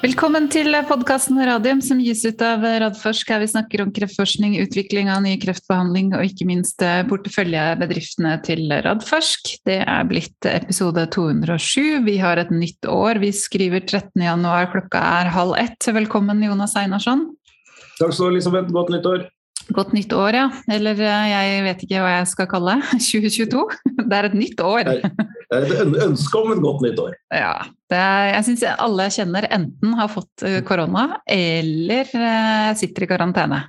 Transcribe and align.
Velkommen 0.00 0.46
til 0.48 0.72
podkasten 0.88 1.36
Radium 1.44 1.82
som 1.84 1.98
gis 2.00 2.22
ut 2.24 2.40
av 2.40 2.62
Radforsk, 2.64 3.28
her 3.34 3.42
vi 3.42 3.48
snakker 3.52 3.82
om 3.84 3.90
kreftforskning, 3.92 4.54
utvikling 4.62 5.10
av 5.12 5.18
ny 5.26 5.34
kreftbehandling 5.42 6.14
og 6.16 6.24
ikke 6.24 6.46
minst 6.48 6.80
porteføljebedriftene 7.10 8.32
til 8.46 8.72
Radforsk. 8.86 9.50
Det 9.68 9.76
er 9.84 10.06
blitt 10.08 10.48
episode 10.48 11.04
207. 11.12 12.00
Vi 12.06 12.14
har 12.22 12.40
et 12.40 12.48
nytt 12.48 12.88
år. 12.88 13.20
Vi 13.20 13.28
skriver 13.36 13.84
13. 13.84 14.24
januar, 14.24 14.70
klokka 14.72 15.02
er 15.18 15.34
halv 15.36 15.58
ett. 15.60 15.90
Velkommen, 15.92 16.40
Jonas 16.48 16.78
Einarsson. 16.80 17.26
Takk 17.98 18.16
skal 18.16 18.16
du 18.16 18.24
ha, 18.30 18.32
Elisabeth. 18.32 18.72
Godt 18.72 18.94
nytt 18.96 19.10
år. 19.12 19.28
Godt 19.76 19.92
nytt 19.92 20.16
år, 20.16 20.32
ja. 20.32 20.46
Eller 20.72 21.04
eh, 21.04 21.28
jeg 21.34 21.60
vet 21.68 21.84
ikke 21.84 22.00
hva 22.00 22.16
jeg 22.16 22.32
skal 22.32 22.48
kalle 22.48 22.80
det. 22.80 23.04
2022. 23.12 23.68
Det 24.00 24.16
er 24.16 24.30
et 24.32 24.40
nytt 24.46 24.64
år. 24.64 24.94
Det 24.96 25.28
er 25.58 25.66
et 25.66 25.98
ønske 26.06 26.40
om 26.40 26.54
et 26.54 26.62
godt 26.62 26.84
nytt 26.86 27.02
år. 27.02 27.18
Ja. 27.34 27.54
Er, 27.90 28.28
jeg 28.36 28.46
syns 28.46 28.62
alle 28.70 29.08
jeg 29.08 29.16
kjenner 29.18 29.48
enten 29.50 29.98
har 29.98 30.10
fått 30.12 30.46
eh, 30.46 30.60
korona 30.66 31.20
eller 31.26 32.06
eh, 32.06 32.70
sitter 32.78 33.06
i 33.06 33.10
karantene. 33.10 33.64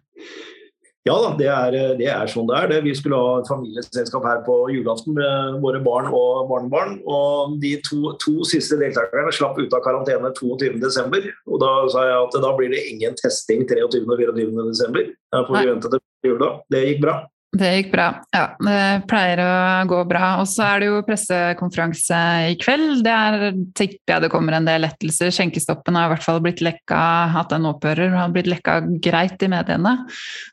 Ja 1.01 1.15
da, 1.17 1.29
det 1.33 1.47
er, 1.49 1.75
det 1.97 2.07
er, 2.13 2.27
sånn 2.29 2.45
det 2.45 2.59
er. 2.59 2.83
Vi 2.85 2.91
skulle 2.93 3.17
ha 3.17 3.39
et 3.39 3.49
familieselskap 3.49 4.25
her 4.27 4.43
på 4.45 4.57
julaften 4.69 5.15
med 5.17 5.57
våre 5.63 5.81
barn 5.81 6.11
og 6.13 6.51
barnebarn. 6.51 6.99
Og 7.09 7.55
de 7.63 7.73
to, 7.87 8.13
to 8.21 8.45
siste 8.45 8.77
deltakerne 8.77 9.33
slapp 9.33 9.57
ut 9.57 9.73
av 9.73 9.81
karantene 9.81 10.29
22.12. 10.37 11.31
Og 11.49 11.63
da 11.63 11.71
sa 11.89 12.05
jeg 12.05 12.19
at 12.19 12.37
da 12.45 12.53
blir 12.57 12.69
det 12.75 12.85
ingen 12.91 13.17
testing 13.17 13.65
23. 13.65 14.05
og 14.05 14.21
24.12. 14.21 15.09
Da 15.33 15.41
får 15.49 15.71
vente 15.71 15.95
til 15.95 16.35
jula. 16.35 16.53
Det 16.69 16.85
gikk 16.85 17.01
bra. 17.07 17.17
Det 17.51 17.67
gikk 17.75 17.89
bra. 17.91 18.05
Ja, 18.31 18.45
det 18.63 19.07
pleier 19.11 19.41
å 19.43 19.55
gå 19.89 19.97
bra. 20.07 20.27
Og 20.39 20.47
så 20.47 20.63
er 20.69 20.79
det 20.79 20.87
jo 20.87 21.01
pressekonferanse 21.03 22.19
i 22.47 22.55
kveld. 22.61 23.01
Der 23.03 23.49
tipper 23.75 24.15
jeg 24.15 24.23
det 24.23 24.29
kommer 24.31 24.55
en 24.55 24.69
del 24.69 24.85
lettelser. 24.85 25.33
Skjenkestoppen 25.35 25.99
har 25.99 26.07
i 26.07 26.13
hvert 26.13 26.23
fall 26.23 26.39
blitt 26.43 26.63
lekka, 26.63 27.01
at 27.41 27.51
den 27.51 27.67
opphører, 27.67 28.15
har 28.15 28.31
blitt 28.31 28.47
lekka 28.51 28.79
greit 29.03 29.43
i 29.43 29.51
mediene. 29.51 29.97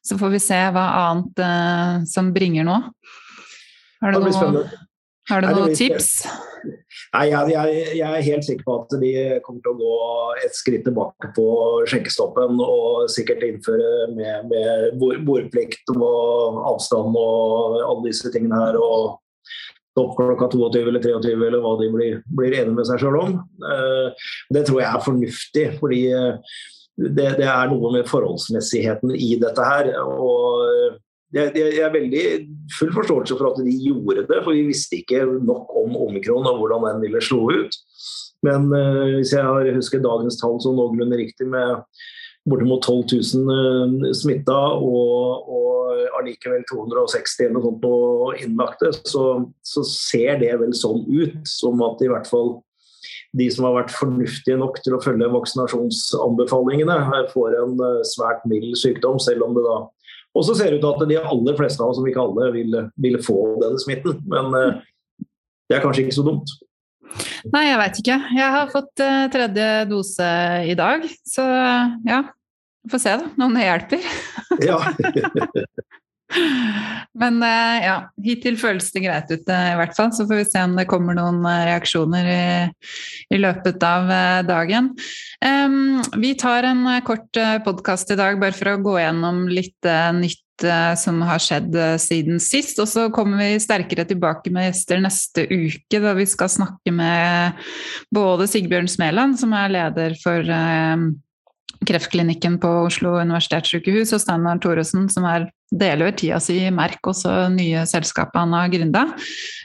Så 0.03 0.19
får 0.19 0.35
vi 0.35 0.43
se 0.43 0.59
hva 0.75 0.89
annet 1.05 1.45
eh, 1.47 1.95
som 2.11 2.35
bringer 2.35 2.67
nå. 2.67 2.81
Har 4.03 4.19
blir 4.19 4.35
noe, 4.35 4.67
har 5.29 5.45
du 5.45 5.49
noen 5.53 5.77
tips? 5.77 6.25
Nei, 7.15 7.29
jeg, 7.31 7.53
jeg, 7.55 7.77
jeg, 7.97 8.09
er 8.09 8.27
helt 8.27 8.45
sikker 8.45 8.67
på 8.67 8.75
at 8.83 8.97
de 9.01 9.13
kommer 9.45 9.63
til 9.65 9.73
å 9.73 9.79
gå 9.79 9.95
et 10.43 10.57
skritt 10.57 10.85
tilbake 10.89 11.31
på 11.37 11.47
skjenkestoppen 11.89 12.59
og 12.65 13.07
sikkert 13.13 13.45
innføre 13.47 14.11
med, 14.17 14.51
med 14.51 15.23
bordplikt 15.27 15.95
og 15.95 16.61
avstand 16.73 17.17
og 17.17 17.79
alle 17.79 18.11
disse 18.11 18.33
tingene 18.35 18.61
her. 18.61 18.81
og 18.83 19.17
stopp 19.99 20.17
klokka 20.19 20.47
22 20.53 20.89
eller 20.93 21.03
23 21.03 21.35
eller 21.35 21.63
hva 21.65 21.75
de 21.81 21.91
blir, 21.91 22.19
blir 22.39 22.55
enige 22.55 22.77
med 22.77 22.87
seg 22.87 23.03
sjøl 23.03 23.19
om. 23.19 23.37
Eh, 23.73 24.29
det 24.55 24.65
tror 24.69 24.83
jeg 24.83 24.91
er 24.91 25.05
fornuftig, 25.05 25.67
fordi 25.81 26.03
eh, 26.15 26.57
det, 26.99 27.29
det 27.41 27.49
er 27.49 27.73
noe 27.73 27.93
med 27.95 28.11
forholdsmessigheten 28.11 29.15
i 29.17 29.35
dette 29.43 29.65
her. 29.67 29.91
og 29.99 30.99
jeg, 31.35 31.53
jeg, 31.57 31.81
er 31.85 31.93
veldig 31.93 32.23
full 32.79 32.93
forståelse 32.95 33.37
for 33.37 33.51
at 33.51 33.59
de 33.65 33.75
gjorde 33.85 34.25
det, 34.31 34.39
for 34.45 34.55
vi 34.57 34.69
visste 34.71 35.01
ikke 35.01 35.27
nok 35.45 35.75
om 35.77 35.97
omikron 36.07 36.47
og 36.49 36.63
hvordan 36.63 36.87
den 36.89 37.03
ville 37.05 37.25
slå 37.25 37.43
ut. 37.53 37.81
Men 38.47 38.71
uh, 38.73 39.19
hvis 39.19 39.35
jeg 39.35 39.45
har 39.45 39.73
husket 39.75 40.07
dagens 40.07 40.39
tall 40.41 40.57
så 40.63 40.73
noenlunde 40.73 41.19
riktig, 41.21 41.49
med 41.51 41.83
bortimot 42.49 42.87
12 42.87 43.19
000 43.45 43.51
uh, 43.51 44.15
smitta 44.17 44.57
og, 44.79 45.51
og 45.53 46.07
allikevel 46.21 46.65
260 46.71 47.45
eller 47.45 47.59
noe 47.59 47.67
sånt 47.67 47.83
på 47.83 47.93
innlagte, 48.39 48.95
så, 49.03 49.27
så, 49.67 49.85
ser 49.85 50.41
det 50.41 50.55
vel 50.63 50.73
sånn 50.77 51.05
ut 51.11 51.43
som 51.51 51.85
at 51.85 52.01
i 52.05 52.11
hvert 52.13 52.31
fall 52.31 52.57
de 53.37 53.51
som 53.53 53.67
har 53.69 53.77
vært 53.83 53.93
fornuftige 53.93 54.57
nok 54.57 54.79
til 54.81 54.97
å 54.97 55.03
følge 55.05 55.29
vaksinasjonsanbefalingene, 55.35 56.97
får 57.35 57.61
en 57.61 57.77
uh, 57.83 58.01
svært 58.17 58.47
mild 58.49 58.73
sykdom, 58.81 59.21
selv 59.21 59.45
om 59.45 59.59
det 59.59 59.67
da 59.67 59.79
og 60.39 60.47
så 60.47 60.55
ser 60.55 60.71
det 60.71 60.79
ut 60.79 60.87
til 60.87 61.05
at 61.05 61.11
de 61.11 61.19
aller 61.19 61.59
fleste 61.59 61.83
av 61.83 61.93
oss, 61.93 61.99
som 61.99 62.09
ikke 62.09 62.23
alle, 62.23 62.49
vil, 62.55 62.79
vil 63.03 63.21
få 63.25 63.37
denne 63.63 63.83
smitten. 63.83 64.19
Men 64.31 64.51
uh, 64.55 64.81
det 65.69 65.79
er 65.79 65.85
kanskje 65.85 66.07
ikke 66.07 66.19
så 66.19 66.27
dumt. 66.27 66.55
Nei, 67.53 67.65
jeg 67.67 67.79
veit 67.81 68.01
ikke. 68.03 68.19
Jeg 68.39 68.55
har 68.55 68.73
fått 68.73 69.05
uh, 69.05 69.27
tredje 69.35 69.69
dose 69.91 70.33
i 70.69 70.77
dag, 70.79 71.07
så 71.27 71.47
ja. 72.09 72.25
Vi 72.87 72.93
får 72.95 73.01
se, 73.03 73.17
da, 73.21 73.31
om 73.45 73.57
det 73.59 73.67
hjelper. 73.67 74.13
ja. 74.71 74.79
Men 77.19 77.39
uh, 77.43 77.77
ja, 77.83 77.97
hittil 78.23 78.59
føles 78.61 78.91
det 78.95 79.03
greit 79.07 79.31
ut 79.33 79.49
i 79.49 79.77
hvert 79.81 79.95
fall. 79.97 80.11
Så 80.15 80.27
får 80.29 80.43
vi 80.43 80.49
se 80.49 80.65
om 80.67 80.77
det 80.79 80.89
kommer 80.91 81.17
noen 81.19 81.41
reaksjoner 81.45 82.29
i, 82.33 82.43
i 83.35 83.41
løpet 83.41 83.83
av 83.87 84.13
dagen. 84.49 84.93
Um, 85.45 86.03
vi 86.21 86.35
tar 86.39 86.69
en 86.69 86.85
kort 87.07 87.41
podkast 87.65 88.13
i 88.13 88.19
dag 88.19 88.41
bare 88.43 88.57
for 88.57 88.75
å 88.75 88.83
gå 88.85 88.99
gjennom 89.01 89.47
litt 89.51 89.89
nytt 90.19 90.45
som 90.99 91.21
har 91.23 91.39
skjedd 91.39 91.77
siden 92.03 92.41
sist. 92.43 92.81
Og 92.83 92.89
så 92.91 93.05
kommer 93.15 93.39
vi 93.39 93.61
sterkere 93.63 94.03
tilbake 94.09 94.51
med 94.51 94.67
gjester 94.67 94.99
neste 94.99 95.45
uke, 95.47 96.01
da 96.03 96.17
vi 96.19 96.27
skal 96.27 96.51
snakke 96.51 96.91
med 96.91 97.61
både 98.15 98.49
Sigbjørn 98.51 98.91
Smeland, 98.91 99.39
som 99.39 99.55
er 99.55 99.71
leder 99.71 100.19
for 100.19 100.51
Kreftklinikken 101.87 102.59
på 102.59 102.69
Oslo 102.89 103.15
universitetssykehus, 103.23 104.13
og 104.17 104.23
Steinar 104.23 104.59
Thoresen, 104.63 105.07
som 105.13 105.27
er 105.31 105.47
deler 105.71 106.15
tida 106.17 106.39
si 106.41 106.57
i 106.65 106.73
Merk, 106.73 107.01
også 107.11 107.49
nye 107.53 107.85
selskapet 107.89 108.41
han 108.41 108.55
har 108.57 108.71
gründa. 108.73 109.05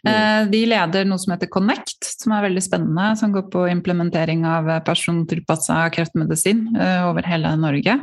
Mm. 0.04 0.10
Eh, 0.12 0.40
de 0.52 0.62
leder 0.68 1.08
noe 1.08 1.22
som 1.22 1.32
heter 1.34 1.50
Connect, 1.52 2.04
som 2.04 2.34
er 2.36 2.48
veldig 2.50 2.64
spennende, 2.64 3.14
som 3.20 3.32
går 3.34 3.48
på 3.54 3.66
implementering 3.72 4.44
av 4.48 4.68
persontilpassa 4.88 5.80
kreftmedisin 5.96 6.66
eh, 6.76 7.06
over 7.08 7.28
hele 7.28 7.54
Norge. 7.60 7.96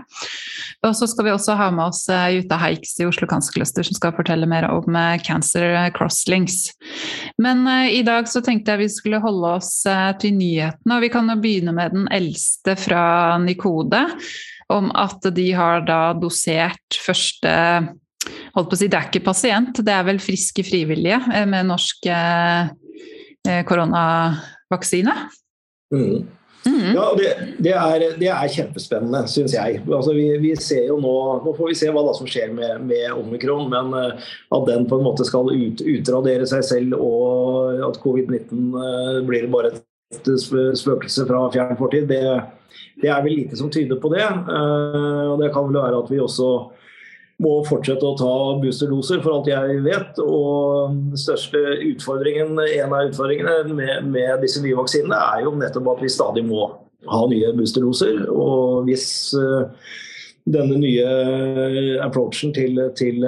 Og 0.87 0.95
så 0.97 1.09
skal 1.11 1.29
vi 1.29 1.35
også 1.35 1.59
ha 1.61 1.69
med 1.75 1.91
oss 1.91 2.07
eh, 2.09 2.39
Jutta 2.39 2.61
Heiks 2.63 2.97
i 3.03 3.09
Oslo 3.09 3.29
Cancer 3.29 3.59
Cluster, 3.59 3.85
som 3.87 3.99
skal 3.99 4.17
fortelle 4.17 4.49
mer 4.49 4.71
om 4.71 4.97
Cancer 5.27 5.77
Crosslinks. 5.97 6.71
Men 7.41 7.67
i 7.91 8.01
dag 8.07 8.29
så 8.31 8.41
tenkte 8.45 8.73
jeg 8.73 8.87
vi 8.87 8.93
skulle 8.93 9.21
holde 9.23 9.57
oss 9.59 9.75
til 10.23 10.39
nyhetene, 10.39 10.97
og 10.97 11.05
vi 11.05 11.13
kan 11.13 11.29
jo 11.29 11.37
begynne 11.43 11.75
med 11.77 11.93
den 11.95 12.09
eldste 12.15 12.77
fra 12.81 13.03
Nikode 13.43 14.07
om 14.71 14.91
at 14.99 15.27
de 15.37 15.51
har 15.57 15.85
da 15.89 16.03
dosert 16.19 17.01
første 17.05 17.53
holdt 18.55 18.71
på 18.71 18.77
å 18.77 18.81
si, 18.81 18.89
Det 18.91 18.99
er 18.99 19.09
ikke 19.09 19.27
pasient, 19.31 19.85
det 19.85 19.95
er 19.95 20.07
vel 20.09 20.21
friske 20.23 20.65
frivillige 20.67 21.21
eh, 21.35 21.47
med 21.49 21.71
norsk 21.71 22.11
eh, 22.11 22.75
eh, 23.49 23.63
koronavaksine? 23.69 25.17
Mm. 25.95 26.29
Mm. 26.61 26.93
Ja, 26.93 27.07
det, 27.17 27.29
det, 27.65 27.73
er, 27.73 28.03
det, 28.21 28.29
er, 28.29 28.51
kjempespennende, 28.53 29.23
syns 29.33 29.55
jeg. 29.57 29.79
Altså, 29.89 30.13
vi, 30.13 30.27
vi, 30.43 30.51
ser 30.61 30.91
jo 30.91 30.99
nå, 31.01 31.13
nå 31.47 31.55
får 31.57 31.71
vi 31.71 31.77
se 31.81 31.89
hva 31.95 32.03
som 32.17 32.29
skjer 32.29 32.53
med, 32.53 32.85
med 32.85 33.15
omikron, 33.17 33.71
men 33.73 33.95
uh, 33.97 34.33
at 34.53 34.67
den 34.69 34.85
på 34.91 34.99
en 35.01 35.07
måte 35.07 35.25
skal 35.25 35.49
ut, 35.49 35.81
utradere 35.81 36.45
seg 36.51 36.67
selv 36.69 36.99
og 37.01 37.81
at 37.89 37.97
covid-19 38.05 38.77
uh, 38.77 39.23
blir 39.25 39.49
bare 39.53 39.73
et 39.73 39.81
spøkelse 40.11 41.27
fra 41.29 41.45
fjern 41.55 41.79
fortid, 41.79 42.09
det, 42.11 42.21
det 43.03 43.11
er 43.11 43.23
vel 43.23 43.37
lite 43.39 43.59
som 43.59 43.71
tyder 43.71 44.01
på 44.01 44.11
det. 44.13 44.27
Eh, 44.27 45.25
og 45.31 45.39
Det 45.43 45.53
kan 45.55 45.69
vel 45.69 45.79
være 45.79 46.03
at 46.03 46.11
vi 46.11 46.21
også 46.21 46.51
må 47.41 47.55
fortsette 47.65 48.05
å 48.05 48.17
ta 48.19 48.35
boosterdoser, 48.61 49.23
for 49.25 49.39
alt 49.39 49.49
jeg 49.49 49.81
vet. 49.87 50.19
Og 50.21 50.93
den 50.93 51.17
største 51.17 51.63
utfordringen, 51.87 52.59
en 52.59 52.93
av 52.93 53.09
utfordringene 53.09 53.73
med, 53.73 54.11
med 54.13 54.45
disse 54.45 54.61
nye 54.65 54.77
vaksinene 54.77 55.17
er 55.17 55.47
jo 55.47 55.57
nettopp 55.57 55.95
at 55.95 56.05
vi 56.05 56.13
stadig 56.13 56.45
må 56.45 56.69
ha 57.09 57.23
nye 57.31 57.55
boosterdoser. 57.57 58.27
Og 58.29 58.85
hvis 58.91 59.07
uh, 59.41 59.73
denne 60.51 60.77
nye 60.83 62.01
approachen 62.05 62.53
til, 62.53 62.77
til 62.99 63.25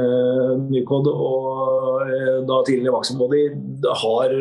Nykod 0.66 1.08
og 1.08 2.12
da 2.48 2.60
tidligere 2.66 2.96
Vaxenbody 2.98 3.46
har 4.02 4.36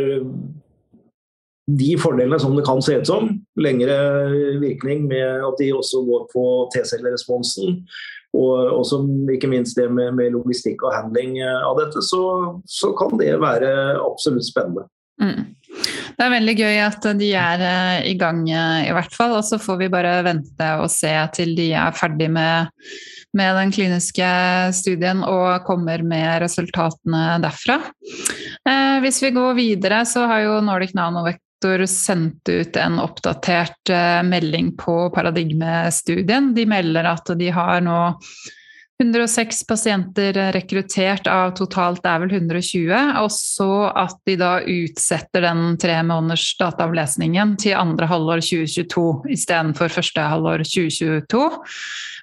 de 1.80 1.92
fordelene 2.00 2.40
som 2.42 2.56
det 2.58 2.66
kan 2.68 2.82
se 2.84 2.98
ut 3.02 3.10
som. 3.10 3.30
Lengre 3.60 3.98
virkning 4.62 5.06
med 5.12 5.46
at 5.48 5.60
de 5.62 5.72
også 5.76 6.04
går 6.08 6.26
på 6.34 6.46
T-celleresponsen. 6.74 7.82
Og 8.38 8.78
også 8.80 9.02
ikke 9.34 9.50
minst 9.52 9.76
det 9.76 9.90
med, 9.92 10.14
med, 10.16 10.32
logistikk 10.32 10.86
og 10.88 10.96
handling 10.96 11.36
av 11.44 11.76
dette, 11.82 12.00
så, 12.08 12.22
så 12.64 12.94
kan 12.96 13.20
det 13.20 13.34
være 13.44 13.72
absolutt 14.00 14.48
spennende. 14.48 14.88
Mm. 15.22 15.52
Det 16.18 16.26
er 16.26 16.34
veldig 16.34 16.54
gøy 16.58 16.80
at 16.84 17.06
de 17.20 17.30
er 17.38 17.64
eh, 17.66 18.10
i 18.12 18.18
gang, 18.20 18.44
eh, 18.50 18.90
i 18.90 18.94
hvert 18.96 19.16
fall. 19.16 19.36
Og 19.38 19.46
så 19.48 19.60
får 19.62 19.80
vi 19.84 19.92
bare 19.94 20.20
vente 20.26 20.70
og 20.82 20.90
se 20.94 21.14
til 21.36 21.56
de 21.58 21.72
er 21.78 21.96
ferdig 21.98 22.28
med, 22.34 22.72
med 23.38 23.56
den 23.60 23.74
kliniske 23.74 24.32
studien 24.76 25.24
og 25.28 25.64
kommer 25.68 26.04
med 26.08 26.42
resultatene 26.44 27.40
derfra. 27.44 27.80
Eh, 28.68 28.98
hvis 29.06 29.22
vi 29.24 29.34
går 29.38 29.56
videre, 29.60 30.04
så 30.10 30.28
har 30.30 30.46
jo 30.46 30.60
Nordic 30.66 30.96
Nanovec 30.98 31.40
sektor 31.62 31.86
sendte 31.86 32.52
ut 32.52 32.76
en 32.76 33.00
oppdatert 33.00 33.90
uh, 33.90 34.24
melding 34.24 34.76
på 34.78 35.12
paradigmestudien. 35.14 36.56
De 36.56 36.66
melder 36.66 37.06
at 37.06 37.30
de 37.38 37.50
har 37.54 37.82
nå 37.82 38.16
106 39.02 39.64
pasienter 39.66 40.34
rekruttert 40.54 41.28
av 41.28 41.56
totalt 41.58 42.06
er 42.06 42.20
vel 42.22 42.34
120, 42.34 42.92
og 43.18 43.32
så 43.34 43.90
at 43.98 44.18
de 44.26 44.36
da 44.38 44.60
utsetter 44.62 45.42
den 45.42 45.78
tre 45.82 45.96
måneders 46.06 46.52
dataavlesningen 46.60 47.56
til 47.58 47.78
andre 47.78 48.06
halvår 48.10 48.44
2022 48.46 49.34
istedenfor 49.34 49.90
første 49.90 50.22
halvår 50.22 50.66
2022. 50.70 51.42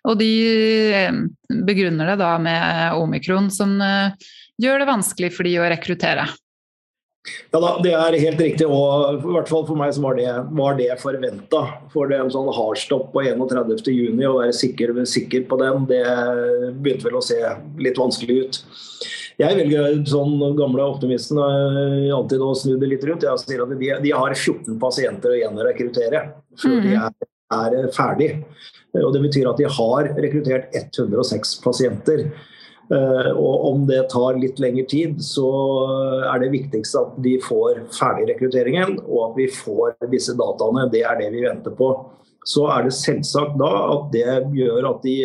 Og 0.07 0.19
de 0.21 0.33
eh, 0.95 1.23
begrunner 1.67 2.13
det 2.13 2.21
da 2.23 2.37
med 2.39 2.95
omikron, 2.95 3.51
som 3.51 3.75
eh, 3.83 4.15
gjør 4.63 4.85
det 4.85 4.93
vanskelig 4.95 5.35
for 5.35 5.51
de 5.51 5.59
å 5.59 5.67
rekruttere. 5.75 6.29
Ja 7.53 7.61
da, 7.61 7.71
Det 7.83 7.93
er 7.93 8.17
helt 8.21 8.41
riktig. 8.41 8.67
og 8.67 9.19
i 9.19 9.33
hvert 9.35 9.49
fall 9.51 9.67
For 9.67 9.79
meg 9.79 9.93
så 9.97 10.03
var 10.05 10.17
det, 10.19 10.29
var 10.51 10.77
det 10.79 10.91
forventa. 11.01 11.63
For 11.93 12.09
det 12.09 12.21
en 12.21 12.33
sånn 12.33 12.51
hardstopp 12.55 13.13
på 13.13 13.25
31.6, 13.25 14.25
å 14.29 14.39
være 14.41 14.57
sikker, 14.57 14.95
sikker, 15.05 15.47
på 15.49 15.61
den, 15.61 15.87
det 15.91 16.05
begynte 16.79 17.09
vel 17.09 17.21
å 17.21 17.25
se 17.25 17.39
litt 17.79 17.99
vanskelig 18.01 18.39
ut. 18.43 18.61
Jeg 19.39 19.55
velger 19.55 20.01
sånn 20.11 20.35
gamle 20.59 20.83
optimisten 20.83 21.39
alltid 21.39 22.43
å 22.43 22.55
snu 22.59 22.75
det 22.79 22.89
litt 22.91 23.05
rundt. 23.07 23.23
Jeg 23.23 23.45
sier 23.45 23.63
at 23.63 23.71
de, 23.71 23.91
de 24.03 24.15
har 24.15 24.35
14 24.35 24.81
pasienter 24.83 25.35
å 25.35 25.39
gjenrekruttere 25.39 26.25
før 26.59 26.75
mm. 26.75 26.83
de 26.89 26.97
er, 26.99 27.29
er 27.55 27.93
ferdig. 27.95 28.33
Og 28.99 29.13
Det 29.15 29.23
betyr 29.23 29.51
at 29.51 29.61
de 29.61 29.69
har 29.79 30.11
rekruttert 30.19 30.75
106 30.75 31.55
pasienter. 31.63 32.27
Eh, 32.89 33.31
og 33.37 33.65
om 33.69 33.83
det 33.89 34.07
tar 34.13 34.39
litt 34.41 34.61
lengre 34.63 34.87
tid, 34.89 35.19
så 35.25 35.49
er 36.31 36.41
det 36.41 36.53
viktigste 36.55 37.03
at 37.05 37.19
de 37.25 37.35
får 37.45 37.83
ferdig 37.97 38.31
rekrutteringen, 38.33 38.97
og 39.05 39.31
at 39.31 39.41
vi 39.43 39.49
får 39.53 39.99
disse 40.13 40.37
dataene. 40.39 40.89
Det 40.93 41.05
er 41.05 41.21
det 41.21 41.29
vi 41.35 41.45
venter 41.45 41.75
på. 41.77 41.93
Så 42.49 42.65
er 42.73 42.87
det 42.87 42.97
selvsagt 42.97 43.59
da 43.61 43.73
at 43.93 44.09
det 44.15 44.39
gjør 44.57 44.93
at 44.95 45.05
de 45.05 45.19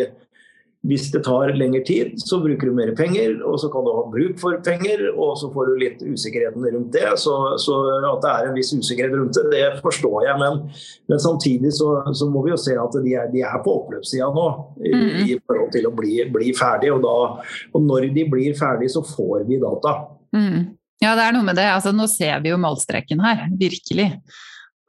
hvis 0.84 1.06
det 1.14 1.22
tar 1.24 1.54
lengre 1.56 1.80
tid, 1.86 2.18
så 2.20 2.36
bruker 2.44 2.68
du 2.68 2.74
mer 2.76 2.90
penger, 2.96 3.38
og 3.48 3.56
så 3.60 3.70
kan 3.72 3.86
du 3.86 3.90
ha 3.96 4.02
bruk 4.12 4.36
for 4.40 4.58
penger, 4.66 5.06
og 5.14 5.32
så 5.40 5.48
får 5.54 5.70
du 5.70 5.78
litt 5.80 6.04
usikkerheten 6.04 6.66
rundt 6.74 6.92
det. 6.92 7.06
Så, 7.22 7.32
så 7.62 7.78
at 8.10 8.20
det 8.20 8.32
er 8.32 8.48
en 8.50 8.58
viss 8.58 8.74
usikkerhet 8.76 9.16
rundt 9.16 9.38
det, 9.38 9.46
det 9.54 9.80
forstår 9.84 10.28
jeg. 10.28 10.36
Men, 10.42 10.60
men 11.08 11.24
samtidig 11.24 11.72
så, 11.78 11.88
så, 12.12 12.28
må 12.28 12.44
vi 12.44 12.52
jo 12.52 12.60
se 12.60 12.76
at 12.80 12.98
de 13.00 13.16
er, 13.16 13.32
de 13.32 13.40
er 13.48 13.64
på 13.64 13.78
oppløpssida 13.80 14.28
nå 14.36 14.46
i, 14.84 14.92
mm. 14.92 15.10
i, 15.24 15.38
forhold 15.40 15.72
til 15.72 15.88
å 15.88 15.94
bli, 15.96 16.18
bli 16.36 16.52
ferdig. 16.58 16.92
Og, 16.92 17.00
da, 17.04 17.60
og 17.72 17.88
når 17.88 18.10
de 18.16 18.28
blir 18.36 18.56
ferdig, 18.58 18.92
så 18.92 19.00
får 19.08 19.48
vi 19.48 19.62
data. 19.64 19.96
Mm. 20.36 20.74
Ja, 21.00 21.14
det 21.16 21.24
er 21.24 21.36
noe 21.36 21.48
med 21.48 21.56
det. 21.56 21.70
Altså, 21.72 21.96
nå 21.96 22.10
ser 22.12 22.44
vi 22.44 22.52
jo 22.52 22.60
målstreken 22.60 23.24
her, 23.24 23.46
virkelig. 23.56 24.10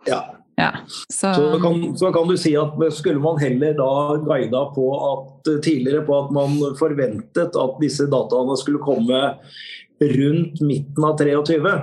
Ja, 0.10 0.26
ja, 0.56 0.72
så... 0.88 1.34
Så, 1.34 1.60
kan, 1.60 1.98
så... 1.98 2.12
kan, 2.16 2.28
du 2.28 2.38
si 2.40 2.54
at 2.58 2.80
skulle 2.96 3.20
man 3.20 3.40
heller 3.42 3.76
da 3.76 3.92
guida 4.24 4.62
på 4.76 4.88
at 5.12 5.52
tidligere 5.66 6.06
på 6.08 6.16
at 6.24 6.32
man 6.36 6.56
forventet 6.80 7.60
at 7.60 7.78
disse 7.82 8.08
dataene 8.12 8.56
skulle 8.60 8.84
komme 8.84 9.22
rundt 10.00 10.62
midten 10.64 11.08
av 11.08 11.20
23. 11.20 11.76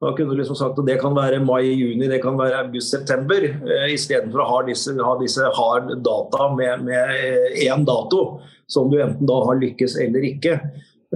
Da 0.00 0.12
kunne 0.16 0.30
du 0.30 0.38
liksom 0.38 0.56
sagt 0.58 0.78
at 0.78 0.86
det 0.86 0.98
kan 1.00 1.14
være 1.16 1.40
mai-juni, 1.40 2.08
det 2.10 2.20
kan 2.22 2.36
være 2.38 2.66
august-september. 2.66 3.46
Eh, 3.48 3.86
Istedenfor 3.94 4.44
å 4.44 4.48
ha 4.50 4.58
disse, 4.66 4.92
ha 5.00 5.14
disse 5.18 5.52
hard 5.56 5.94
data 6.04 6.50
med 6.54 6.90
én 6.92 7.72
eh, 7.72 7.86
dato, 7.88 8.42
som 8.68 8.90
du 8.92 9.00
enten 9.00 9.26
da 9.26 9.40
har 9.48 9.58
lykkes 9.62 9.96
eller 10.04 10.26
ikke. 10.28 10.58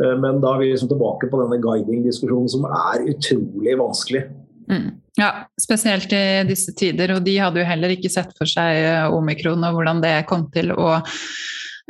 Eh, 0.00 0.14
men 0.22 0.40
da 0.40 0.54
er 0.54 0.62
vi 0.62 0.70
liksom 0.72 0.90
tilbake 0.90 1.28
på 1.28 1.42
denne 1.42 1.60
guiding-diskusjonen 1.60 2.48
som 2.50 2.64
er 2.70 3.04
utrolig 3.12 3.76
vanskelig. 3.82 4.24
Mm. 4.70 4.90
Ja, 5.18 5.50
spesielt 5.60 6.12
i 6.12 6.44
disse 6.48 6.72
tider. 6.76 7.16
Og 7.16 7.24
de 7.26 7.34
hadde 7.42 7.60
jo 7.60 7.66
heller 7.68 7.94
ikke 7.94 8.12
sett 8.12 8.30
for 8.38 8.48
seg 8.48 8.78
eh, 8.84 9.10
omikron 9.10 9.66
og 9.66 9.76
hvordan 9.76 10.02
det 10.04 10.14
kom 10.30 10.46
til 10.54 10.72
å, 10.72 10.94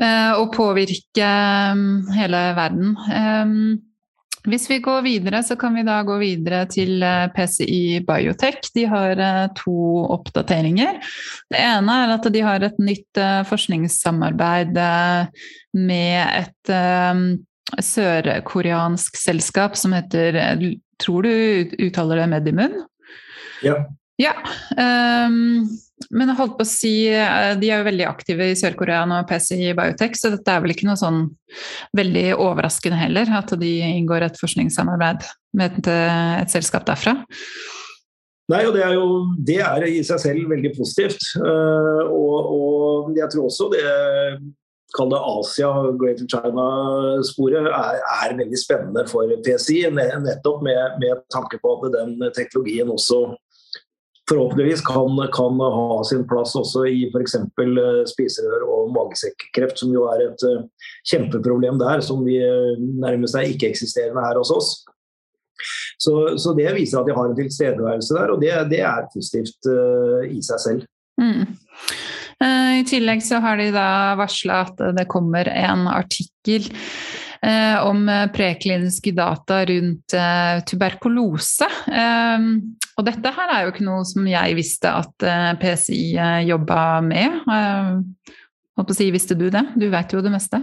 eh, 0.01 0.33
å 0.35 0.49
påvirke 0.55 1.29
mm, 1.77 1.95
hele 2.17 2.43
verden. 2.59 2.91
Hvis 4.49 4.71
vi 4.71 4.79
går 4.81 5.03
videre, 5.05 5.43
så 5.45 5.53
kan 5.61 5.75
vi 5.77 5.85
da 5.85 5.99
gå 6.09 6.17
videre 6.23 6.63
til 6.73 7.05
eh, 7.05 7.29
PCI 7.37 8.01
Biotech. 8.09 8.73
De 8.75 8.87
har 8.89 9.21
to 9.59 9.77
oppdateringer. 10.17 10.97
Det 11.53 11.61
ene 11.61 12.01
er 12.07 12.17
at 12.17 12.33
de 12.33 12.45
har 12.47 12.65
et 12.65 12.81
nytt 12.81 13.21
forskningssamarbeid 13.51 14.81
med 15.77 16.21
et 16.41 16.75
sørkoreansk 17.85 19.21
selskap 19.21 19.77
som 19.79 19.93
heter 19.95 20.41
Tror 21.01 21.27
du 21.27 21.77
uttaler 21.87 22.23
det 22.23 22.29
Medimun? 22.33 22.77
Ja. 23.65 23.77
ja. 24.21 24.35
Um, 24.77 25.69
men 26.09 26.31
jeg 26.33 26.39
holdt 26.39 26.57
på 26.59 26.65
å 26.65 26.69
si, 26.69 26.95
eh, 27.13 27.51
de 27.61 27.69
er 27.69 27.83
jo 27.83 27.89
veldig 27.91 28.07
aktive 28.09 28.49
i 28.51 28.57
Sør-Korea 28.57 29.03
nå, 29.09 29.19
PCI 29.29 29.75
Biotech, 29.77 30.17
så 30.17 30.33
dette 30.33 30.55
er 30.55 30.63
vel 30.65 30.73
ikke 30.73 30.89
noe 30.89 30.99
sånn 30.99 31.27
veldig 31.97 32.25
overraskende 32.41 32.99
heller, 33.03 33.29
at 33.37 33.53
de 33.61 33.75
inngår 33.85 34.25
et 34.27 34.41
forskningssamarbeid 34.41 35.29
med 35.61 35.77
et, 35.83 35.91
et 36.41 36.53
selskap 36.53 36.89
derfra? 36.89 37.19
Nei, 38.51 38.65
og 38.67 38.75
det 38.75 38.83
er 38.83 38.97
jo 38.97 39.05
det 39.47 39.61
er 39.63 39.85
i 39.87 40.01
seg 40.07 40.19
selv 40.23 40.51
veldig 40.51 40.73
positivt. 40.75 41.23
Uh, 41.39 42.03
og, 42.09 42.39
og, 42.57 43.13
jeg 43.19 43.31
tror 43.31 43.47
også 43.51 43.69
det 43.75 43.85
kall 44.97 45.13
det 45.13 45.21
Asia, 45.21 45.71
Greater 46.01 46.27
China-sporet, 46.31 47.69
er, 47.69 48.01
er, 48.01 48.35
veldig 48.39 48.59
spennende 48.59 49.07
for 49.11 49.31
PSI. 49.47 49.85
Nettopp 49.95 50.65
med, 50.67 50.99
med 51.03 51.23
tanke 51.35 51.61
på 51.63 51.77
at 51.77 51.95
den 51.95 52.19
teknologien 52.37 52.91
også 52.91 53.25
forhåpentligvis 54.31 54.83
kan, 54.87 55.17
kan, 55.35 55.61
ha 55.61 56.05
sin 56.07 56.23
plass 56.31 56.55
også 56.59 56.85
i 56.87 57.09
f.eks. 57.11 57.35
Eh, 57.41 58.03
spiserør- 58.13 58.69
og 58.69 58.93
magesekkreft, 58.95 59.81
som 59.83 59.93
jo 59.95 60.07
er 60.13 60.29
et 60.29 60.45
uh, 60.47 60.63
kjempeproblem 61.11 61.81
der, 61.83 62.03
som 62.05 62.23
vi 62.27 62.39
uh, 62.39 62.79
nærmest 62.79 63.39
er 63.39 63.51
ikke-eksisterende 63.51 64.23
her 64.27 64.39
hos 64.39 64.53
oss. 64.55 64.71
Så, 66.01 66.15
så, 66.41 66.55
det 66.57 66.71
viser 66.79 67.01
at 67.01 67.09
de 67.09 67.17
har 67.17 67.29
en 67.29 67.37
tilstedeværelse 67.37 68.15
der, 68.17 68.33
og 68.33 68.41
det, 68.43 68.55
det 68.71 68.81
er 68.87 69.11
positivt 69.15 69.69
uh, 69.69 70.23
i 70.31 70.41
seg 70.47 70.63
selv. 70.67 70.87
Mm. 71.21 71.59
I 72.41 72.85
tillegg 72.89 73.21
så 73.21 73.37
har 73.45 73.59
de 73.61 73.67
da 73.75 74.15
varsla 74.17 74.63
at 74.65 74.79
det 74.97 75.05
kommer 75.13 75.51
en 75.53 75.85
artikkel 75.93 76.71
Eh, 77.43 77.87
om 77.87 78.05
prekliniske 78.35 79.15
data 79.17 79.65
rundt 79.65 80.13
eh, 80.13 80.59
tuberkulose. 80.69 81.65
Eh, 81.89 82.43
og 83.01 83.07
dette 83.07 83.33
her 83.33 83.53
er 83.55 83.65
jo 83.65 83.73
ikke 83.73 83.87
noe 83.87 84.05
som 84.05 84.27
jeg 84.29 84.59
visste 84.59 84.93
at 84.93 85.25
PCI 85.63 86.19
jobba 86.45 86.83
med. 87.01 87.41
Håper 88.77 88.93
å 88.93 88.97
si, 88.97 89.09
Visste 89.13 89.37
du 89.37 89.47
det? 89.53 89.63
Du 89.81 89.87
vet 89.93 90.13
jo 90.13 90.21
det 90.25 90.33
meste. 90.33 90.61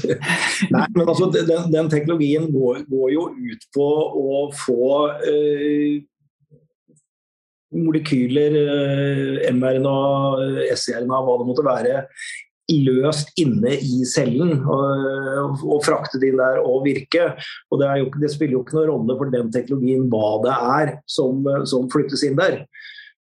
Nei, 0.74 0.82
men 0.96 1.04
altså, 1.04 1.30
den, 1.34 1.70
den 1.70 1.90
teknologien 1.92 2.48
går, 2.50 2.82
går, 2.90 3.08
jo 3.14 3.28
ut 3.30 3.68
på 3.74 3.86
å 4.18 4.42
få 4.54 4.90
øh, 5.30 6.02
molekyler, 7.74 8.56
mRNA, 9.54 9.96
sRNA, 10.74 11.24
hva 11.26 11.40
det 11.40 11.48
måtte 11.50 11.66
være, 11.66 12.04
løst 12.70 13.32
inne 13.40 13.74
i 13.82 14.04
cellen 14.06 14.60
og, 14.62 15.64
og 15.64 15.82
fraktet 15.86 16.24
inn 16.26 16.38
der 16.40 16.60
og 16.62 16.84
virke. 16.86 17.32
Og 17.70 17.82
det, 17.82 17.90
jo, 18.02 18.08
det, 18.22 18.32
spiller 18.34 18.58
jo 18.58 18.62
ikke 18.64 18.78
noen 18.78 18.90
rolle 18.92 19.18
for 19.18 19.34
den 19.34 19.52
teknologien 19.54 20.08
hva 20.12 20.32
det 20.44 20.56
er 20.56 20.96
som, 21.10 21.44
som 21.68 21.90
flyttes 21.92 22.24
inn 22.26 22.38
der. 22.40 22.62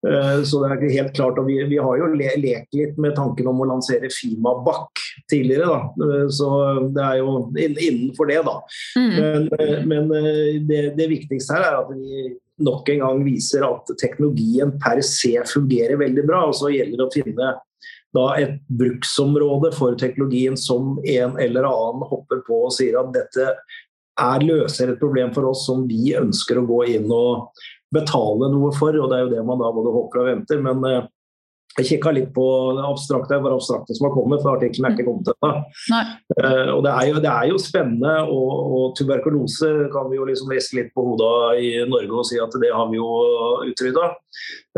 Uh, 0.07 0.45
så 0.47 0.61
det 0.63 0.69
er 0.69 0.77
ikke 0.77 0.95
helt 0.95 1.17
klart, 1.17 1.39
og 1.41 1.49
Vi, 1.49 1.57
vi 1.73 1.79
har 1.83 1.97
jo 1.99 2.13
le, 2.13 2.29
lekt 2.39 2.77
litt 2.79 2.99
med 3.03 3.17
tanken 3.17 3.49
om 3.51 3.65
å 3.65 3.67
lansere 3.67 4.13
Fima 4.15 4.53
Back 4.63 5.01
tidligere. 5.31 5.67
da, 5.73 6.21
Så 6.31 6.51
det 6.95 7.07
er 7.07 7.17
jo 7.19 7.33
innenfor 7.57 8.31
det, 8.31 8.43
da. 8.47 8.61
Mm. 8.95 9.17
Men, 9.17 9.49
men 9.91 10.13
det, 10.69 10.85
det, 11.01 11.09
viktigste 11.11 11.59
her 11.59 11.67
er 11.73 11.81
at 11.81 11.91
vi 11.91 12.29
nok 12.59 12.89
en 12.93 13.03
gang 13.05 13.25
viser 13.27 13.65
at 13.67 13.91
teknologien 14.01 14.75
per 14.83 15.01
se 15.07 15.35
fungerer 15.47 16.01
veldig 16.01 16.25
bra. 16.27 16.45
og 16.49 16.57
Så 16.59 16.73
gjelder 16.75 16.99
det 16.99 17.07
å 17.07 17.15
finne 17.15 17.51
et 18.41 18.55
bruksområde 18.81 19.73
for 19.77 19.95
teknologien 20.01 20.57
som 20.57 20.97
en 21.05 21.37
eller 21.39 21.69
annen 21.69 22.07
hopper 22.09 22.41
på 22.47 22.65
og 22.67 22.73
sier 22.75 22.97
at 22.99 23.13
dette 23.15 23.51
er, 24.19 24.41
løser 24.43 24.91
et 24.91 25.01
problem 25.01 25.35
for 25.35 25.51
oss 25.51 25.67
som 25.69 25.85
vi 25.87 26.17
ønsker 26.19 26.59
å 26.59 26.67
gå 26.67 26.81
inn 26.97 27.13
og 27.13 27.53
betale 27.95 28.51
noe 28.51 28.73
for. 28.77 28.97
og 28.97 29.11
Det 29.11 29.19
er 29.19 29.27
jo 29.27 29.35
det 29.37 29.45
man 29.47 29.61
da 29.61 29.71
både 29.73 29.95
håper 29.95 30.23
og 30.23 30.31
venter. 30.33 30.63
men 30.65 30.85
eh, 30.89 31.07
jeg 31.79 31.89
kikka 31.93 32.13
litt 32.15 32.31
på 32.35 32.45
det 32.77 32.85
abstrakte, 32.87 33.37
det 33.37 33.45
bare 33.45 33.59
abstrakte 33.59 33.97
som 33.97 34.09
har 34.09 34.15
kommet, 34.15 34.43
for 34.43 34.57
artikkelen 34.57 34.89
er 34.89 34.97
ikke 34.97 35.09
kommet 35.09 35.29
til 35.29 35.37
Uh, 36.39 36.71
og 36.75 36.83
det 36.85 36.91
er, 36.93 37.05
jo, 37.09 37.21
det 37.23 37.31
er, 37.31 37.47
jo, 37.51 37.59
spennende, 37.61 38.13
og, 38.31 38.51
og, 38.77 38.85
tuberkulose 38.99 39.69
kan 39.93 40.07
vi 40.11 40.19
jo 40.19 40.27
liksom 40.29 40.51
riste 40.53 40.77
litt 40.77 40.91
på 40.95 41.03
hodet 41.03 41.63
i 41.65 41.71
Norge 41.89 42.21
og 42.21 42.27
si 42.29 42.39
at 42.43 42.55
det 42.63 42.71
har 42.75 42.91
vi 42.93 43.01
jo 43.01 43.09
utrydda. 43.67 44.11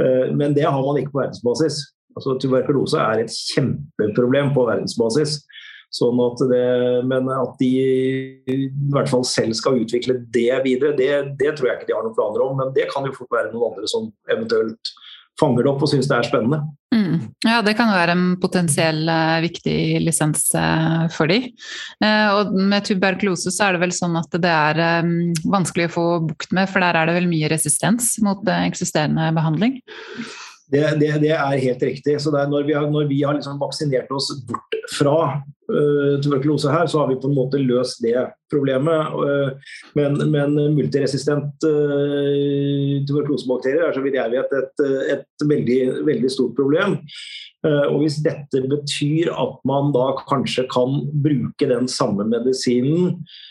Uh, 0.01 0.27
men 0.37 0.55
det 0.57 0.65
har 0.65 0.79
man 0.81 1.01
ikke 1.01 1.13
på 1.15 1.23
verdensbasis. 1.23 1.83
Altså, 2.17 2.37
tuberkulose 2.43 3.03
er 3.03 3.25
et 3.25 3.35
kjempeproblem 3.53 4.55
på 4.57 4.67
verdensbasis. 4.71 5.41
Sånn 5.91 6.21
at 6.23 6.43
det, 6.53 6.67
men 7.11 7.27
at 7.35 7.57
de 7.59 7.71
i 8.47 8.59
hvert 8.95 9.11
fall 9.11 9.25
selv 9.27 9.57
skal 9.59 9.81
utvikle 9.83 10.21
det 10.31 10.53
videre, 10.63 10.95
det, 10.99 11.11
det, 11.41 11.57
tror 11.59 11.73
jeg 11.73 11.81
ikke 11.81 11.91
de 11.91 11.97
har 11.97 12.07
noen 12.07 12.17
planer 12.19 12.45
om. 12.47 12.59
Men 12.63 12.75
det 12.77 12.87
kan 12.93 13.07
jo 13.09 13.17
fort 13.17 13.35
være 13.35 13.51
noen 13.51 13.73
andre 13.73 13.91
som 13.91 14.07
eventuelt 14.31 14.93
fanger 15.41 15.65
det 15.65 15.73
opp 15.73 15.85
og 15.85 15.91
syns 15.91 16.09
det 16.11 16.17
er 16.19 16.29
spennende. 16.29 16.61
Mm. 16.95 17.15
Ja, 17.47 17.61
det 17.65 17.77
kan 17.79 17.91
jo 17.91 17.97
være 17.97 18.17
en 18.17 18.27
potensiell 18.43 19.05
uh, 19.09 19.39
viktig 19.45 19.79
lisens 20.03 20.49
uh, 20.59 21.07
for 21.15 21.31
de. 21.31 21.39
Uh, 22.03 22.29
og 22.37 22.53
med 22.59 22.87
tuberkulose 22.89 23.53
så 23.55 23.69
er 23.69 23.77
det 23.77 23.85
vel 23.85 23.95
sånn 23.97 24.19
at 24.21 24.35
det 24.43 24.53
er 24.53 25.07
vanskelig 25.51 25.89
å 25.91 25.95
få 25.97 26.07
bukt 26.29 26.55
med, 26.57 26.71
for 26.71 26.85
der 26.85 26.99
er 26.99 27.11
det 27.11 27.17
vel 27.21 27.31
mye 27.31 27.51
resistens 27.53 28.17
mot 28.25 28.45
eksisterende 28.61 29.31
behandling? 29.37 29.81
Det, 30.71 30.85
det, 31.01 31.15
det, 31.25 31.33
er 31.35 31.63
helt 31.65 31.81
riktig. 31.83 32.19
Så 32.23 32.31
når 32.31 32.67
vi 32.69 32.77
har, 32.77 32.87
når 32.91 33.09
vi 33.11 33.23
har 33.25 33.35
liksom 33.35 33.59
vaksinert 33.59 34.11
oss 34.15 34.31
bort 34.47 34.77
fra 34.95 35.17
tuberkulose 36.25 36.73
her, 36.73 36.87
så 36.91 37.03
har 37.03 37.11
vi 37.11 37.19
på 37.21 37.31
en 37.31 37.37
måte 37.37 37.61
løst 37.63 38.03
det 38.05 38.17
problemet. 38.53 39.13
Uh, 39.15 39.77
men, 39.99 40.19
men, 40.33 40.57
multiresistent 40.77 41.67
uh, 41.67 42.97
tuberkulosebakterier 43.09 43.87
er 43.89 43.97
så 43.97 44.03
vidt 44.05 44.19
jeg 44.19 44.35
vet 44.35 44.57
et, 44.61 44.85
et 45.17 45.47
veldig, 45.47 45.81
veldig, 46.09 46.33
stort 46.33 46.57
problem. 46.59 46.99
og 47.65 47.97
Hvis 48.01 48.23
dette 48.25 48.63
betyr 48.65 49.29
at 49.37 49.59
man 49.69 49.91
da 49.93 50.15
kanskje 50.31 50.65
kan 50.73 51.03
bruke 51.25 51.67
den 51.69 51.89
samme 51.93 52.25
medisinen 52.29 53.19
Eh, 53.21 53.49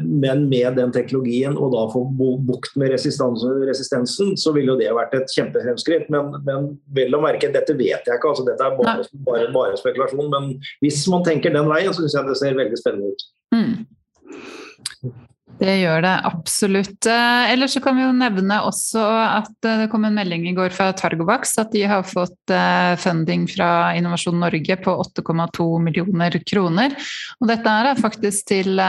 men 0.00 0.48
med 0.48 0.76
den 0.76 0.92
teknologien 0.92 1.56
og 1.56 1.72
da 1.72 1.84
få 1.92 2.02
bukt 2.44 2.74
med 2.80 2.92
resistensen, 2.92 4.34
så 4.36 4.52
ville 4.52 4.74
jo 4.74 4.78
det 4.80 4.90
vært 4.92 5.16
et 5.16 5.36
kjempefremskritt. 5.36 6.10
Men, 6.12 6.34
men 6.44 6.70
vel 6.96 7.16
å 7.16 7.22
merke, 7.24 7.52
dette 7.54 7.76
vet 7.78 8.04
jeg 8.04 8.18
ikke, 8.18 8.34
altså 8.34 8.44
dette 8.44 8.66
er 8.66 8.76
bare, 8.76 9.06
bare, 9.24 9.48
bare 9.54 9.80
spekulasjon. 9.80 10.28
Men 10.32 10.50
hvis 10.84 11.00
man 11.12 11.24
tenker 11.26 11.54
den 11.54 11.70
veien, 11.70 11.92
så 11.94 12.04
syns 12.04 12.18
jeg 12.18 12.28
det 12.28 12.40
ser 12.42 12.58
veldig 12.60 12.80
spennende 12.80 13.14
ut. 13.14 13.28
Mm. 13.54 15.14
Det 15.54 15.74
gjør 15.78 16.02
det 16.02 16.12
absolutt. 16.26 17.06
Eh, 17.06 17.52
ellers 17.52 17.76
så 17.76 17.82
kan 17.82 17.94
vi 17.94 18.02
jo 18.02 18.14
nevne 18.16 18.56
også 18.66 19.02
at 19.22 19.66
eh, 19.68 19.84
det 19.84 19.90
kom 19.92 20.06
en 20.06 20.16
melding 20.16 20.48
i 20.50 20.54
går 20.56 20.74
fra 20.74 20.88
Targovax 20.98 21.54
at 21.62 21.70
de 21.74 21.84
har 21.86 22.02
fått 22.08 22.50
eh, 22.50 22.94
funding 22.98 23.46
fra 23.50 23.92
Innovasjon 23.94 24.40
Norge 24.42 24.76
på 24.82 24.96
8,2 25.04 25.68
millioner 25.84 26.38
kroner. 26.48 26.96
Og 27.38 27.50
dette 27.50 27.76
er 27.84 28.00
faktisk 28.00 28.50
til 28.50 28.82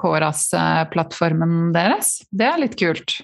KORAS-plattformen 0.00 1.70
deres. 1.76 2.16
Det 2.34 2.48
er 2.48 2.60
litt 2.64 2.76
kult. 2.80 3.20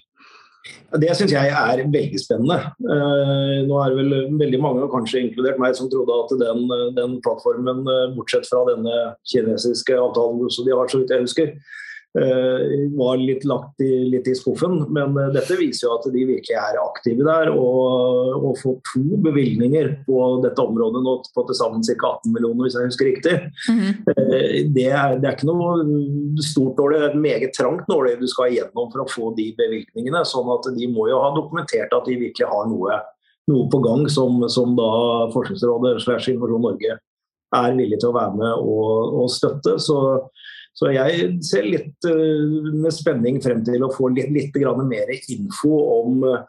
Det 1.00 1.10
syns 1.16 1.32
jeg 1.32 1.50
er 1.56 1.80
veldig 1.80 2.20
spennende. 2.20 2.58
nå 2.78 3.76
er 3.80 3.90
det 3.90 3.98
vel 3.98 4.14
veldig 4.38 4.60
mange, 4.62 4.88
kanskje 4.92 5.22
inkludert 5.24 5.58
meg, 5.62 5.74
som 5.78 5.88
trodde 5.90 6.18
at 6.22 6.34
den, 6.42 6.66
den 6.98 7.18
plattformen, 7.24 7.82
bortsett 8.14 8.46
fra 8.50 8.62
denne 8.68 8.96
kinesiske 9.32 9.96
avtalen 9.96 10.50
som 10.52 10.66
de 10.68 10.76
har, 10.76 10.90
så 10.90 11.00
vidt 11.00 11.14
jeg 11.14 11.24
husker, 11.24 11.54
var 12.12 13.20
litt 13.20 13.44
lagt 13.46 13.82
i, 13.84 13.90
litt 14.10 14.26
i 14.26 14.34
skuffen. 14.34 14.80
Men 14.90 15.14
eh, 15.14 15.30
dette 15.36 15.58
viser 15.60 15.86
jo 15.86 15.96
at 15.98 16.08
de 16.10 16.24
virkelig 16.26 16.56
er 16.58 16.80
aktive 16.82 17.26
der. 17.26 17.52
Og 17.54 18.20
og 18.50 18.58
få 18.58 18.74
to 18.92 19.18
bevilgninger 19.24 19.90
på 20.06 20.20
dette 20.44 20.62
området 20.62 21.02
nå 21.04 21.16
på 21.34 21.44
til 21.48 21.58
sammen 21.58 21.84
ca. 21.86 21.94
18 22.20 22.34
millioner, 22.34 22.64
hvis 22.64 22.76
jeg 22.76 22.90
husker 22.90 23.08
riktig, 23.10 23.34
mm 23.68 23.78
-hmm. 23.78 23.94
det, 24.74 24.86
er, 24.86 25.18
det, 25.18 25.26
er, 25.28 25.34
ikke 25.36 25.50
noe 25.50 26.42
stort 26.42 26.76
dårlig, 26.78 26.98
det 26.98 27.06
er 27.06 27.10
et 27.10 27.26
meget 27.28 27.54
trangt 27.56 27.88
nåløy 27.88 28.16
du 28.20 28.26
skal 28.26 28.50
igjennom 28.50 28.90
for 28.92 29.04
å 29.04 29.10
få 29.10 29.34
de 29.36 29.54
bevilgningene. 29.58 30.24
sånn 30.24 30.50
at 30.56 30.74
de 30.76 30.86
må 30.88 31.08
jo 31.08 31.20
ha 31.20 31.30
dokumentert 31.34 31.92
at 31.92 32.04
de 32.06 32.16
virkelig 32.16 32.48
har 32.48 32.66
noe, 32.68 33.00
noe 33.48 33.68
på 33.70 33.78
gang 33.78 34.08
som, 34.08 34.48
som 34.48 34.76
da 34.76 34.90
Forskningsrådet 35.32 36.02
slash 36.02 36.30
Innovasjon 36.30 36.62
Norge 36.62 36.98
er 37.54 37.76
villig 37.76 37.98
til 38.00 38.10
å 38.10 38.18
være 38.18 38.34
med 38.36 38.52
og, 38.52 39.22
og 39.22 39.30
støtte. 39.30 39.78
så 39.78 40.28
så 40.80 40.94
jeg 40.94 41.34
ser 41.44 41.66
litt 41.68 42.08
uh, 42.08 42.72
med 42.72 42.94
spenning 42.96 43.40
frem 43.44 43.60
til 43.66 43.84
å 43.84 43.92
få 43.92 44.08
litt, 44.14 44.30
litt 44.32 44.56
mer 44.80 45.12
info 45.12 45.74
om 46.00 46.24
uh, 46.24 46.40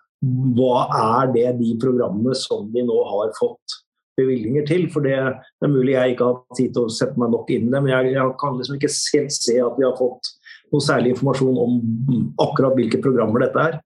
hva 0.56 0.86
er 0.96 1.32
det 1.34 1.48
de 1.60 1.74
programmene 1.82 2.36
som 2.38 2.70
de 2.72 2.86
nå 2.88 2.98
har 3.10 3.34
fått 3.36 3.82
bevilgninger 4.20 4.64
til. 4.70 4.88
For 4.94 5.04
det, 5.04 5.18
det 5.60 5.68
er 5.68 5.74
mulig 5.74 5.96
jeg 5.98 6.16
ikke 6.16 6.30
har 6.30 6.58
tid 6.58 6.76
til 6.76 6.88
å 6.88 6.94
sette 6.94 7.20
meg 7.20 7.34
nok 7.34 7.52
inn 7.52 7.68
i 7.68 7.74
det, 7.74 7.82
men 7.82 7.92
jeg, 7.92 8.14
jeg 8.16 8.36
kan 8.40 8.58
liksom 8.60 8.78
ikke 8.78 8.94
helt 9.18 9.36
se 9.36 9.58
at 9.66 9.80
vi 9.80 9.88
har 9.88 9.98
fått 10.00 10.32
noe 10.72 10.86
særlig 10.86 11.16
informasjon 11.16 11.60
om 11.60 11.80
akkurat 12.40 12.78
hvilke 12.78 13.02
programmer 13.04 13.44
dette 13.44 13.66
er. 13.72 13.80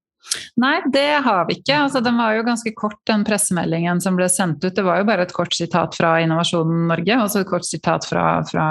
Nei, 0.61 0.79
det 0.91 1.21
har 1.25 1.45
vi 1.47 1.57
ikke. 1.59 1.77
Altså, 1.85 2.01
den 2.03 2.17
var 2.19 2.35
jo 2.35 2.45
ganske 2.47 2.71
kort, 2.77 2.99
den 3.07 3.25
pressemeldingen 3.27 4.01
som 4.03 4.17
ble 4.17 4.27
sendt 4.31 4.63
ut. 4.63 4.73
Det 4.75 4.83
var 4.85 5.01
jo 5.01 5.07
bare 5.07 5.25
et 5.27 5.33
kort 5.35 5.55
sitat 5.55 5.95
fra 5.97 6.15
Innovasjon 6.23 6.87
Norge, 6.89 7.17
og 7.21 7.31
så 7.31 7.41
et 7.43 7.49
kort 7.49 7.67
sitat 7.67 8.07
fra, 8.07 8.25
fra, 8.47 8.67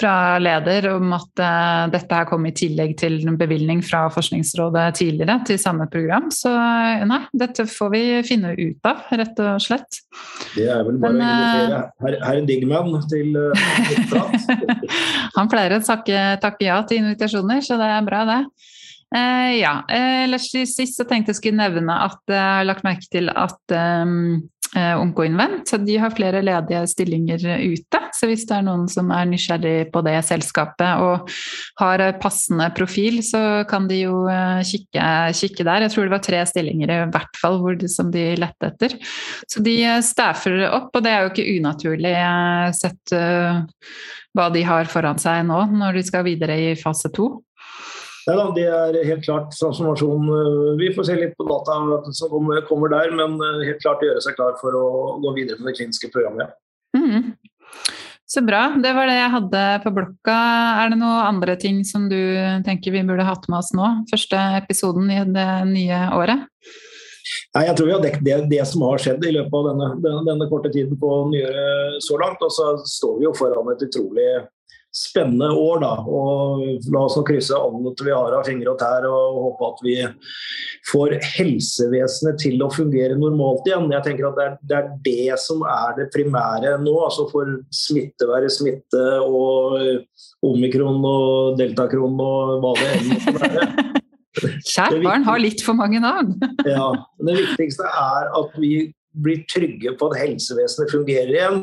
fra 0.00 0.14
leder 0.42 0.90
om 0.94 1.12
at 1.16 1.42
uh, 1.42 1.84
dette 1.92 2.18
her 2.20 2.28
kom 2.30 2.46
i 2.48 2.54
tillegg 2.56 2.96
til 3.00 3.20
en 3.24 3.38
bevilgning 3.40 3.82
fra 3.86 4.06
Forskningsrådet 4.12 4.86
tidligere 5.00 5.38
til 5.48 5.60
samme 5.62 5.88
program. 5.90 6.30
Så 6.34 6.52
nei, 6.52 7.22
dette 7.44 7.66
får 7.70 7.92
vi 7.94 8.04
finne 8.28 8.54
ut 8.58 8.90
av, 8.90 9.06
rett 9.22 9.44
og 9.44 9.62
slett. 9.62 10.02
Det 10.54 10.68
er 10.68 10.82
vel 10.86 10.98
bare 11.02 11.18
Men, 11.18 11.22
å 11.22 11.34
invitere 11.34 11.78
eh, 11.82 11.92
herr 12.06 12.18
her 12.28 12.42
Digman 12.48 12.98
til 13.10 13.38
uh, 13.38 13.68
prat. 14.10 14.50
Han 15.38 15.50
pleier 15.50 15.78
å 15.78 15.84
takke, 15.84 16.26
takke 16.42 16.68
ja 16.68 16.82
til 16.88 17.04
invitasjoner, 17.04 17.62
så 17.64 17.78
det 17.80 17.92
er 17.94 18.04
bra, 18.06 18.24
det. 18.28 18.42
Eh, 19.14 19.56
ja. 19.62 19.80
Eh, 19.88 20.24
ellers 20.26 20.50
til 20.52 20.68
sist 20.68 20.98
så 20.98 21.06
tenkte 21.08 21.32
jeg 21.32 21.40
skulle 21.40 21.62
nevne 21.62 21.96
at 22.04 22.20
jeg 22.28 22.44
har 22.44 22.68
lagt 22.68 22.86
merke 22.86 23.08
til 23.10 23.32
at 23.32 23.76
um, 24.04 24.40
Onkoinvent 24.76 25.70
de 25.80 25.94
har 25.96 26.12
flere 26.12 26.42
ledige 26.44 26.82
stillinger 26.90 27.40
ute. 27.40 28.00
Så 28.12 28.28
hvis 28.28 28.44
det 28.44 28.58
er 28.58 28.66
noen 28.66 28.84
som 28.92 29.08
er 29.16 29.24
nysgjerrig 29.30 29.88
på 29.94 30.02
det 30.04 30.18
selskapet 30.28 31.00
og 31.00 31.32
har 31.80 32.04
passende 32.20 32.66
profil, 32.76 33.22
så 33.24 33.64
kan 33.70 33.88
de 33.88 34.02
jo 34.02 34.18
kikke, 34.68 35.06
kikke 35.40 35.64
der. 35.64 35.86
Jeg 35.86 35.94
tror 35.94 36.04
det 36.04 36.14
var 36.18 36.24
tre 36.26 36.44
stillinger 36.52 36.92
i 36.92 37.00
hvert 37.14 37.40
fall 37.40 37.58
de, 37.80 37.88
som 37.88 38.12
de 38.12 38.26
lette 38.36 38.68
etter. 38.68 38.98
Så 39.48 39.64
de 39.64 39.78
staffer 40.04 40.60
opp, 40.68 40.92
og 40.92 41.00
det 41.00 41.14
er 41.14 41.24
jo 41.24 41.32
ikke 41.32 41.48
unaturlig 41.56 42.16
sett 42.76 43.16
uh, 43.16 43.64
hva 44.36 44.50
de 44.52 44.68
har 44.68 44.92
foran 44.92 45.16
seg 45.16 45.46
nå 45.48 45.64
når 45.80 45.96
de 45.96 46.08
skal 46.12 46.28
videre 46.28 46.60
i 46.60 46.74
fase 46.76 47.08
to. 47.16 47.38
Nei 48.28 48.34
da, 48.36 48.48
det 48.52 48.64
er 48.68 48.96
helt 49.08 49.22
klart 49.24 49.54
transformasjon. 49.56 50.26
Vi 50.76 50.90
får 50.92 51.06
se 51.08 51.14
litt 51.16 51.36
på 51.38 51.46
data 51.48 51.78
som 52.12 52.34
kommer, 52.68 52.92
der, 52.92 53.14
men 53.16 53.38
eh, 53.40 53.62
helt 53.70 53.80
klart 53.80 54.04
gjøre 54.04 54.20
seg 54.20 54.36
klar 54.36 54.58
for 54.60 54.76
å 54.76 54.88
gå 55.22 55.32
videre 55.38 55.56
med 55.62 55.70
det 55.70 55.78
kliniske 55.78 56.10
programmet. 56.12 56.52
Mm. 56.92 57.32
Så 58.28 58.42
bra. 58.44 58.66
Det 58.76 58.92
var 58.92 59.08
det 59.08 59.16
jeg 59.16 59.32
hadde 59.32 59.62
på 59.80 59.94
blokka. 59.96 60.36
Er 60.82 60.92
det 60.92 60.98
noen 61.00 61.24
andre 61.30 61.54
ting 61.56 61.80
som 61.88 62.04
du 62.10 62.20
tenker 62.66 62.92
vi 62.92 63.00
burde 63.08 63.24
hatt 63.24 63.48
med 63.48 63.62
oss 63.62 63.72
nå? 63.72 63.88
Første 64.10 64.42
episoden 64.58 65.08
i 65.08 65.22
det 65.24 65.48
nye 65.70 66.02
året? 66.12 66.44
Nei, 67.56 67.64
jeg 67.64 67.78
tror 67.78 67.88
vi 67.88 67.94
har 67.94 68.04
dekket 68.04 68.26
det, 68.26 68.36
det, 68.52 68.60
som 68.68 68.84
har 68.84 69.00
skjedd 69.00 69.24
i 69.24 69.32
løpet 69.38 69.56
av 69.56 69.70
denne, 69.70 69.88
denne, 70.04 70.20
denne 70.28 70.48
korte 70.52 70.68
tiden 70.74 71.00
på 71.00 71.14
nyåret 71.32 72.04
så 72.04 72.20
langt. 72.20 72.44
Og 72.44 72.52
så 72.52 72.74
står 72.84 73.16
vi 73.22 73.28
jo 73.30 73.32
foran 73.40 73.72
et 73.72 73.88
utrolig 73.88 74.28
spennende 74.94 75.50
år. 75.52 75.80
da, 75.82 75.92
og 76.02 76.62
La 76.92 77.04
oss 77.04 77.16
nå 77.18 77.24
krysse 77.26 77.56
alt 77.56 78.02
vi 78.04 78.14
har 78.14 78.36
av 78.38 78.46
fingre 78.48 78.72
og 78.72 78.78
tær 78.80 79.06
og 79.08 79.40
håpe 79.44 79.68
at 79.68 79.82
vi 79.86 79.96
får 80.88 81.16
helsevesenet 81.36 82.40
til 82.42 82.62
å 82.64 82.70
fungere 82.72 83.18
normalt 83.18 83.66
igjen. 83.68 83.90
Jeg 83.92 84.06
tenker 84.06 84.30
at 84.30 84.38
det 84.38 84.46
er, 84.46 84.56
det 84.70 84.78
er 84.78 84.88
det, 85.04 85.40
som 85.42 85.64
er 85.68 85.98
det 85.98 86.08
primære 86.14 86.76
nå. 86.84 86.96
altså 87.04 87.28
For 87.32 87.58
smitte 87.74 88.28
være 88.30 88.50
smitte 88.52 89.04
og 89.26 89.78
omikron 90.46 91.04
og 91.04 91.58
deltakron 91.60 92.18
og 92.22 92.58
hva 92.62 92.74
det 92.80 92.90
enn 92.96 93.12
måtte 93.12 93.38
være. 93.38 93.68
Kjært 94.38 95.00
barn 95.02 95.24
har 95.26 95.40
litt 95.42 95.62
for 95.66 95.74
mange 95.74 95.98
navn. 96.02 96.36
ja, 96.62 96.92
Det 97.26 97.34
viktigste 97.40 97.88
er 97.88 98.28
at 98.38 98.54
vi 98.60 98.92
blir 99.12 99.44
trygge 99.50 99.94
på 99.98 100.08
at 100.10 100.18
helsevesenet 100.20 100.92
fungerer 100.92 101.34
igjen. 101.34 101.60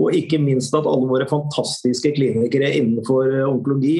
Og 0.00 0.16
ikke 0.16 0.40
minst 0.42 0.74
at 0.76 0.88
alle 0.88 1.08
våre 1.10 1.28
fantastiske 1.30 2.14
klinikere 2.16 2.72
innenfor 2.78 3.30
eh, 3.32 3.48
onkologi 3.48 3.98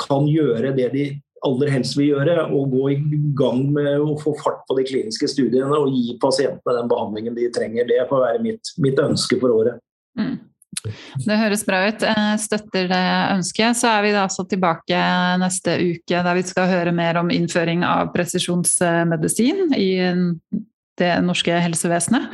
kan 0.00 0.28
gjøre 0.30 0.72
det 0.76 0.92
de 0.94 1.08
aller 1.46 1.72
helst 1.72 1.96
vil 1.96 2.10
gjøre, 2.12 2.36
og 2.52 2.72
gå 2.74 2.90
i 2.92 2.98
gang 3.36 3.62
med 3.72 4.02
å 4.04 4.16
få 4.20 4.34
fart 4.42 4.60
på 4.68 4.76
de 4.76 4.84
kliniske 4.88 5.28
studiene 5.32 5.72
og 5.72 5.88
gi 5.94 6.18
pasientene 6.20 6.76
den 6.76 6.90
behandlingen 6.90 7.36
de 7.36 7.48
trenger. 7.54 7.88
Det 7.88 8.04
får 8.10 8.24
være 8.26 8.42
mitt, 8.44 8.72
mitt 8.82 9.00
ønske 9.00 9.40
for 9.40 9.54
året. 9.54 9.80
Mm. 10.20 10.36
Det 11.26 11.36
høres 11.36 11.64
bra 11.66 11.80
ut. 11.88 12.04
Støtter 12.40 12.86
det 12.88 13.04
ønsket. 13.34 13.76
Så 13.76 13.90
er 13.90 14.04
vi 14.04 14.12
da 14.14 14.24
altså 14.24 14.46
tilbake 14.48 15.00
neste 15.42 15.76
uke 15.80 16.22
der 16.24 16.38
vi 16.38 16.44
skal 16.46 16.70
høre 16.70 16.94
mer 16.94 17.18
om 17.20 17.32
innføring 17.34 17.82
av 17.84 18.12
presisjonsmedisin 18.14 19.74
i 19.76 19.90
det 21.00 21.10
norske 21.24 21.56
helsevesenet. 21.64 22.28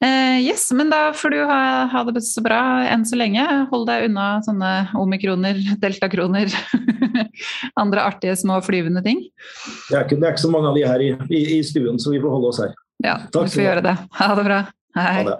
Eh, 0.00 0.38
yes, 0.46 0.68
men 0.76 0.90
da 0.92 1.10
får 1.16 1.34
du 1.34 1.38
ha, 1.48 1.60
ha, 1.92 2.04
det 2.08 2.22
så 2.26 2.42
bra 2.44 2.60
enn 2.88 3.04
så 3.08 3.18
lenge. 3.18 3.44
Hold 3.72 3.86
deg 3.90 4.08
unna 4.08 4.28
sånne 4.46 4.72
omikroner, 4.98 5.60
deltakroner, 5.82 6.52
andre 7.82 8.06
artige 8.06 8.36
små 8.38 8.60
flyvende 8.64 9.02
ting. 9.06 9.26
Det 9.90 9.98
er, 9.98 10.06
ikke, 10.06 10.20
det 10.20 10.30
er 10.30 10.36
ikke, 10.36 10.46
så 10.46 10.54
mange 10.54 10.72
av 10.72 10.78
de 10.78 10.86
her 10.86 11.04
i, 11.04 11.12
i, 11.30 11.42
i 11.58 11.60
stuen, 11.66 12.00
så 12.02 12.14
vi 12.14 12.22
får 12.22 12.38
holde 12.38 12.54
oss 12.54 12.62
her. 12.64 12.74
Ja, 13.04 13.18
Takk 13.28 13.50
vi 13.50 13.58
får 13.58 13.66
gjøre 13.66 13.84
det. 13.90 13.98
Ha 14.20 14.32
det 14.38 14.46
bra. 14.48 14.62
Hei. 14.96 15.12
Ha 15.20 15.28
det. 15.28 15.36